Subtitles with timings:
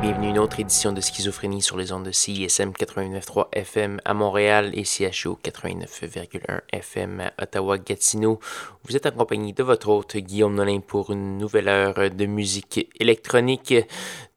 [0.00, 4.14] bienvenue à une autre édition de Schizophrénie sur les ondes de CISM 89.3 FM à
[4.14, 8.40] Montréal et CHO 89.1 FM à Ottawa-Gatineau.
[8.84, 13.74] Vous êtes accompagné de votre hôte Guillaume Nolin pour une nouvelle heure de musique électronique.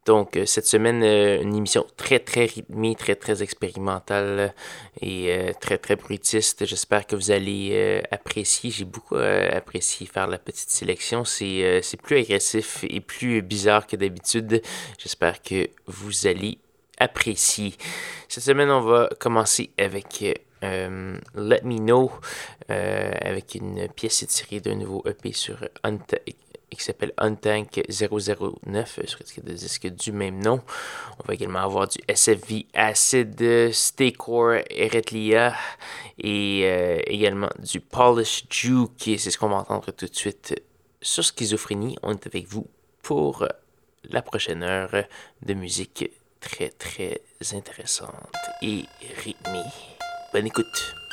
[0.04, 4.54] Donc, euh, cette semaine, euh, une émission très, très rythmée, très, très expérimentale
[5.00, 6.66] et euh, très, très bruitiste.
[6.66, 8.70] J'espère que vous allez apprécier.
[8.70, 11.24] J'ai beaucoup apprécié faire la petite sélection.
[11.24, 14.62] C'est plus agressif et plus bizarre que d'habitude.
[14.98, 16.58] J'espère que vous allez
[16.98, 17.74] apprécier.
[18.28, 20.24] Cette semaine, on va commencer avec
[20.62, 22.10] Let Me Know,
[22.68, 25.56] avec une pièce tirée d'un nouveau EP sur
[26.76, 30.60] qui s'appelle Untank 009 sur le disque du même nom.
[31.18, 35.54] On va également avoir du SFV Acid, Staycore, Eretlia
[36.18, 39.18] et euh, également du Polish Juke.
[39.18, 40.54] C'est ce qu'on va entendre tout de suite
[41.00, 41.96] sur Schizophrénie.
[42.02, 42.66] On est avec vous
[43.02, 43.46] pour
[44.10, 45.04] la prochaine heure
[45.42, 48.10] de musique très très intéressante
[48.62, 48.84] et
[49.22, 49.64] rythmée.
[50.32, 51.03] Bonne écoute.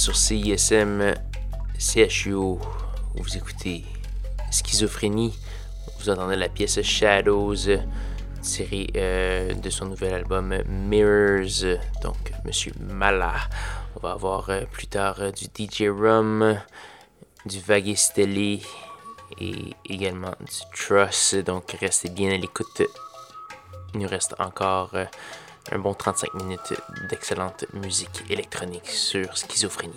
[0.00, 1.12] sur CISM
[1.78, 2.32] CHU.
[2.32, 3.84] Vous écoutez
[4.50, 5.38] Schizophrénie.
[5.98, 7.66] Vous entendez la pièce Shadows
[8.40, 11.78] tirée euh, de son nouvel album Mirrors.
[12.02, 13.34] Donc, Monsieur Mala.
[13.94, 16.58] On va avoir euh, plus tard euh, du DJ Rum,
[17.44, 18.64] du Vagistelli
[19.38, 21.34] et également du Truss.
[21.34, 22.84] Donc, restez bien à l'écoute.
[23.92, 24.94] Il nous reste encore
[25.72, 26.74] un bon 35 minutes
[27.08, 29.94] d'excellente musique électronique sur schizophrénie.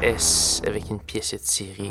[0.00, 1.90] Avec une pièce tirée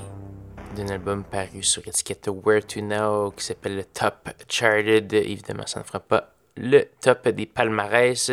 [0.77, 5.13] d'un album paru sur étiquette Where to Now qui s'appelle le Top Charted.
[5.13, 8.31] Évidemment, ça ne fera pas le top des palmarès,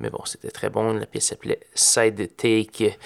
[0.00, 0.94] mais bon, c'était très bon.
[0.94, 2.98] La pièce s'appelait Side Take.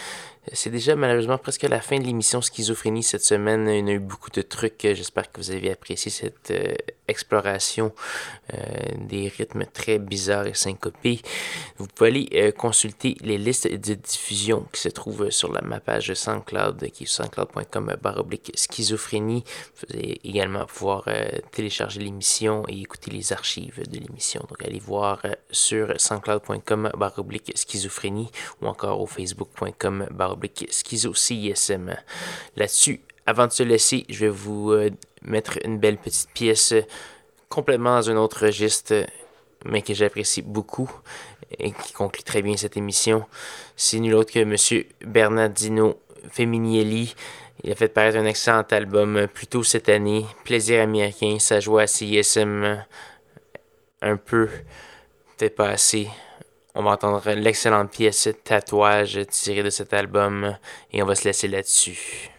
[0.53, 3.68] C'est déjà malheureusement presque la fin de l'émission Schizophrénie cette semaine.
[3.68, 4.80] Il y a eu beaucoup de trucs.
[4.82, 6.74] J'espère que vous avez apprécié cette euh,
[7.07, 7.92] exploration
[8.55, 8.59] euh,
[8.96, 11.20] des rythmes très bizarres et syncopés.
[11.76, 15.80] Vous pouvez aller euh, consulter les listes de diffusion qui se trouvent sur la, ma
[15.80, 19.44] page SoundCloud qui est soundcloud.com baroblique schizophrénie.
[19.76, 21.09] Vous allez également pouvoir
[21.53, 24.44] télécharger l'émission et écouter les archives de l'émission.
[24.49, 28.30] Donc allez voir sur soundcloud.com baroblique schizophrénie
[28.62, 30.38] ou encore au facebook.com baroblique
[30.70, 31.97] schizo CISM.
[32.57, 34.91] Là-dessus, avant de se laisser, je vais vous euh,
[35.22, 36.74] mettre une belle petite pièce
[37.49, 39.07] complètement dans un autre registre,
[39.64, 40.91] mais que j'apprécie beaucoup
[41.59, 43.26] et qui conclut très bien cette émission.
[43.76, 44.84] C'est nul autre que M.
[45.05, 45.99] Bernardino
[46.30, 47.14] Feminielli.
[47.64, 51.39] Il a fait paraître un excellent album plus tôt cette année, Plaisir américain.
[51.41, 52.84] Ça joue à CISM
[54.01, 54.49] un peu,
[55.36, 56.09] peut-être pas assez.
[56.75, 60.57] On va entendre l'excellente pièce Tatouage tirée de cet album
[60.93, 62.31] et on va se laisser là-dessus.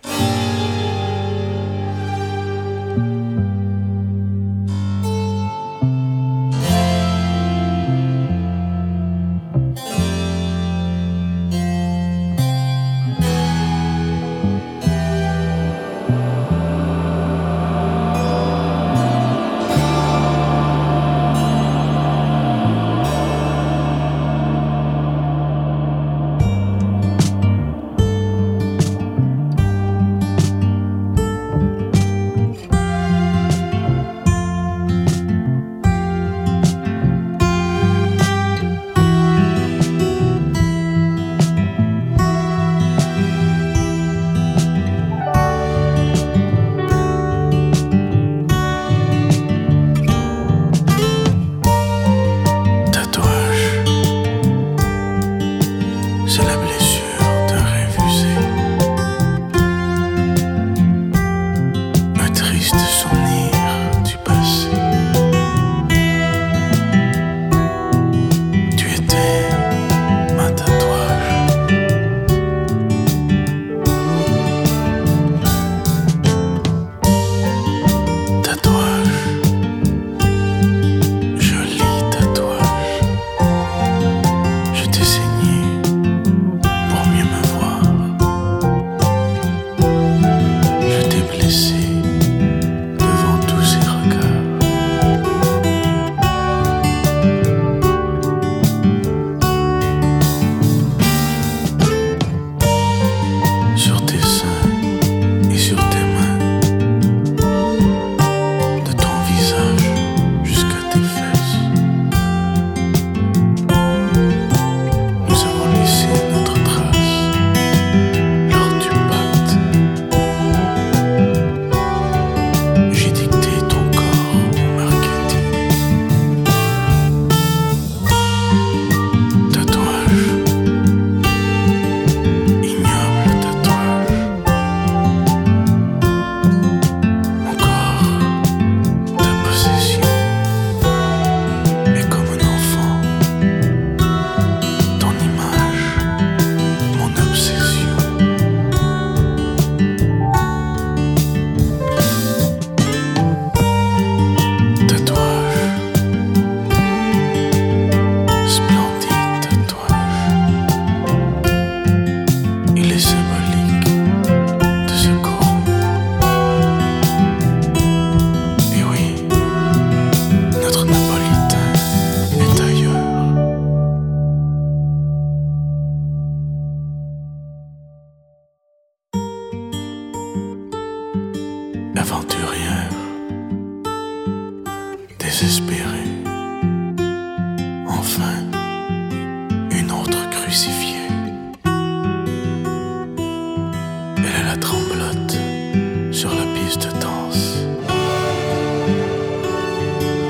[196.11, 197.65] sur la piste de danse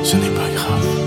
[0.03, 0.98] Ce n'est pas grave.